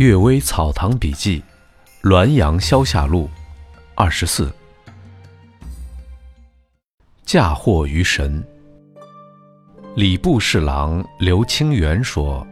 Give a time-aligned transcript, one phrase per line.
[0.02, 1.42] 《岳微草堂笔记》，
[2.10, 3.28] 《滦阳消夏录》，
[3.94, 4.50] 二十四。
[7.22, 8.42] 嫁祸于神。
[9.96, 12.46] 礼部侍郎刘清源说：“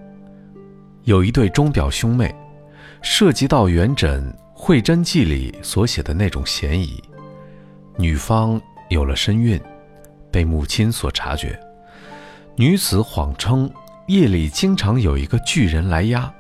[1.05, 2.35] 有一对钟表兄妹，
[3.01, 4.21] 涉及到元稹
[4.53, 7.03] 《会真记》里所写的那种嫌疑。
[7.97, 8.61] 女方
[8.91, 9.59] 有了身孕，
[10.31, 11.59] 被母亲所察觉。
[12.57, 13.73] 女子谎称
[14.07, 16.31] 夜里经常有一个巨人来压。”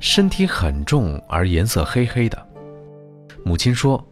[0.00, 2.46] 身体很重而颜色黑黑的，
[3.44, 4.02] 母亲说：“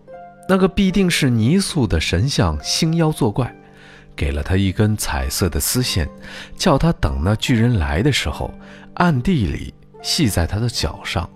[0.49, 3.55] 那个必定是泥塑的神像星妖作怪，
[4.17, 6.09] 给了他一根彩色的丝线，
[6.57, 8.53] 叫他等那巨人来的时候，
[8.95, 9.73] 暗地里
[10.03, 11.29] 系在他的脚上。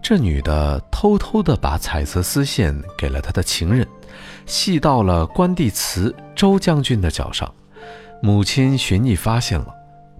[0.00, 3.86] 这女的偷偷地把彩色丝线给了他的情人，
[4.46, 7.52] 系到了关帝祠周将军的脚上。
[8.20, 9.74] 母亲寻觅发现了，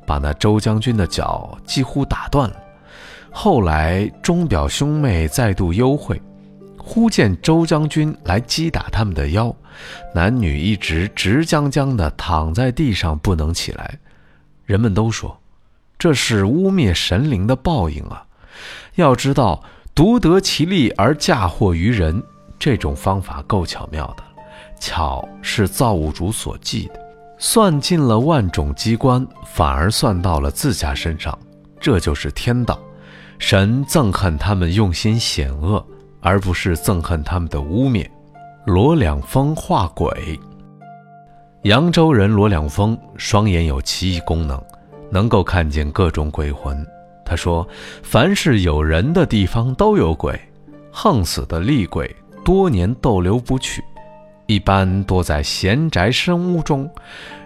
[0.04, 2.56] 把那周将军的脚几乎打断了。”
[3.32, 6.20] 后来，钟表兄妹再度幽会，
[6.76, 9.54] 忽见周将军来击打他们的腰，
[10.14, 13.98] 男女一直直僵僵的躺在地上不能起来。
[14.66, 15.36] 人们都说，
[15.98, 18.24] 这是污蔑神灵的报应啊！
[18.96, 19.62] 要知道，
[19.94, 22.22] 独得其利而嫁祸于人，
[22.58, 24.22] 这种方法够巧妙的。
[24.78, 27.00] 巧是造物主所忌的，
[27.38, 31.36] 算尽了万种机关，反而算到了自家身上，
[31.80, 32.78] 这就是天道。
[33.42, 35.84] 神憎恨他们用心险恶，
[36.20, 38.08] 而不是憎恨他们的污蔑。
[38.64, 40.38] 罗两峰画鬼。
[41.64, 44.62] 扬州人罗两峰双眼有奇异功能，
[45.10, 46.86] 能够看见各种鬼魂。
[47.24, 47.66] 他说
[48.04, 50.40] ：“凡是有人的地方都有鬼，
[50.92, 53.82] 横死的厉鬼多年逗留不去，
[54.46, 56.88] 一般多在闲宅深屋中，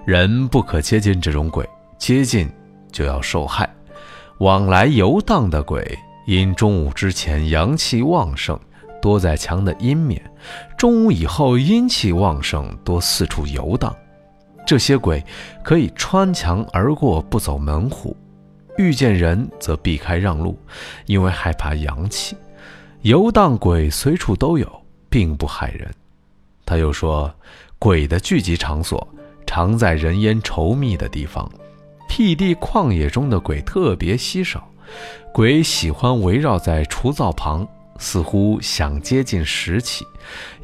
[0.05, 2.47] 人不可接近这种鬼，接近
[2.93, 3.67] 就要受害。”
[4.39, 8.59] 往来游荡的鬼，因中午之前阳气旺盛，
[9.01, 10.21] 多在墙的阴面；
[10.77, 13.95] 中午以后阴气旺盛，多四处游荡。
[14.67, 15.25] 这些鬼
[15.65, 18.15] 可以穿墙而过，不走门户；
[18.77, 20.59] 遇见人则避开让路，
[21.07, 22.37] 因为害怕阳气。
[23.01, 24.71] 游荡鬼随处都有，
[25.09, 25.89] 并不害人。
[26.67, 27.33] 他又说，
[27.79, 29.09] 鬼的聚集场所
[29.47, 31.51] 常在人烟稠密的地方。
[32.09, 34.69] 僻地旷野中的鬼特别稀少，
[35.33, 37.67] 鬼喜欢围绕在除灶旁，
[37.99, 40.05] 似乎想接近食器，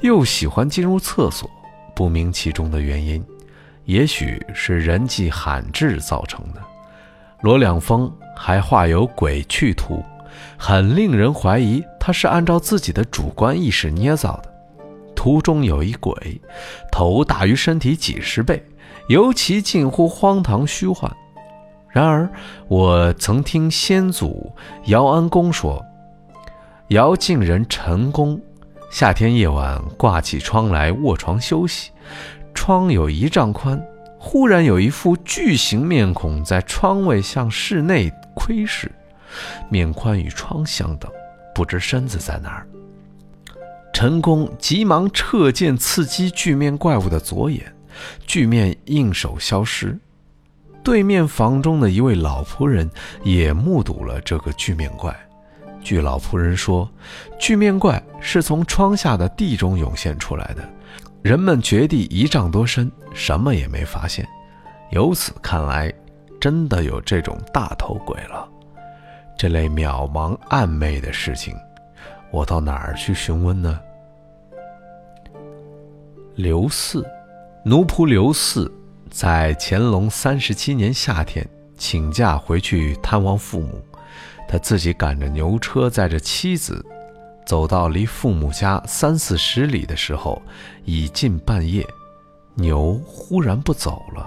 [0.01, 1.51] 又喜欢进入厕所，
[1.95, 3.23] 不明其中的原因，
[3.85, 6.63] 也许是人迹罕至造成的。
[7.43, 10.03] 罗两峰还画有鬼去图，
[10.57, 14.53] 很令人怀疑他是按照自己的主观意识捏造的。
[15.15, 16.15] 图中有一鬼，
[16.91, 18.65] 头大于身体几十倍，
[19.09, 21.11] 尤其近乎荒唐虚幻。
[21.93, 22.29] 然而，
[22.69, 24.51] 我曾听先祖
[24.87, 25.85] 姚安公说，
[26.89, 28.41] 姚敬人陈公
[28.91, 31.91] 夏天夜晚挂起窗来卧床休息，
[32.55, 33.79] 窗有一丈宽，
[34.19, 38.91] 忽然有一副巨型面孔在窗位向室内窥视，
[39.69, 41.11] 面宽与窗相等，
[41.55, 42.67] 不知身子在哪儿。
[43.93, 47.71] 陈公急忙撤剑刺击巨面怪物的左眼，
[48.27, 49.99] 巨面应手消失。
[50.85, 52.91] 对面房中的一位老仆人
[53.23, 55.15] 也目睹了这个巨面怪。
[55.81, 56.89] 据老仆人说，
[57.39, 60.69] 巨面怪是从窗下的地中涌现出来的，
[61.23, 64.27] 人们掘地一丈多深，什么也没发现。
[64.91, 65.93] 由此看来，
[66.41, 68.49] 真的有这种大头鬼了。
[69.37, 71.57] 这类渺茫暗昧的事情，
[72.31, 73.81] 我到哪儿去询问呢？
[76.35, 77.05] 刘四，
[77.65, 78.71] 奴仆刘四。
[79.13, 81.47] 在乾隆三十七年夏天，
[81.77, 83.85] 请假回去探望父母。
[84.49, 86.85] 他自己赶着牛车，载着妻子，
[87.45, 90.41] 走到离父母家三四十里的时候，
[90.87, 91.87] 已近半夜。
[92.55, 94.27] 牛忽然不走了，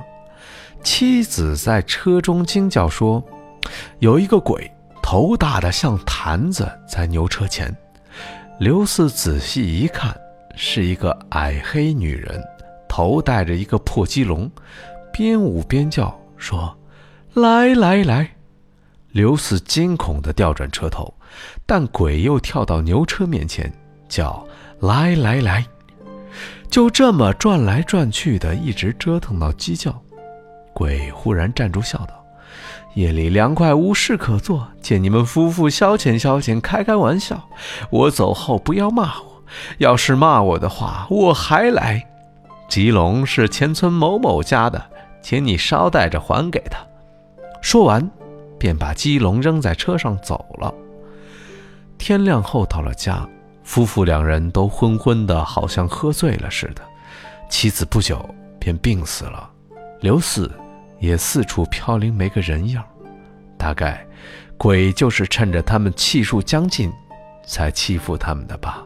[0.84, 3.24] 妻子在车中惊叫说
[3.98, 4.72] ：“有一个鬼，
[5.02, 7.76] 头大的像坛子，在牛车前。”
[8.60, 10.16] 刘四仔细一看，
[10.56, 12.42] 是一个矮黑女人。
[12.96, 14.50] 头戴着一个破鸡笼，
[15.12, 16.74] 边舞边叫，说
[17.36, 18.30] ：“来来来！”
[19.12, 21.14] 刘四惊恐地调转车头，
[21.66, 23.70] 但鬼又跳到牛车面前，
[24.08, 24.48] 叫
[24.80, 25.66] ：“来来来！”
[26.72, 30.02] 就这么转来转去的，一直折腾到鸡叫。
[30.74, 32.24] 鬼忽然站住，笑道
[32.96, 37.50] ：“夜里凉快，无事可做，借你们夫妇消遣消遣，开开玩笑。
[37.90, 39.44] 我走后不要骂我，
[39.80, 42.02] 要是骂我的话，我还来。”
[42.68, 44.84] 吉龙是前村某某家的，
[45.22, 46.80] 请你捎带着还给他。
[47.62, 48.10] 说完，
[48.60, 50.74] 便把鸡笼扔在车上走了。
[51.98, 53.28] 天亮后到了家，
[53.64, 56.82] 夫妇两人都昏昏的，好像喝醉了似的。
[57.50, 58.28] 妻子不久
[58.60, 59.50] 便病死了，
[60.02, 60.52] 刘四
[61.00, 62.84] 也四处飘零，没个人样。
[63.58, 64.06] 大概，
[64.58, 66.92] 鬼就是趁着他们气数将尽，
[67.48, 68.84] 才欺负他们的吧。